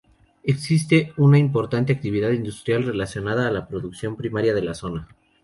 Existe 0.41 1.13
una 1.17 1.37
importante 1.37 1.93
actividad 1.93 2.31
industrial 2.31 2.85
relacionada 2.85 3.47
a 3.47 3.51
la 3.51 3.67
producción 3.67 4.15
primaria 4.15 4.51
de 4.55 4.63
la 4.63 4.73
zona. 4.73 5.07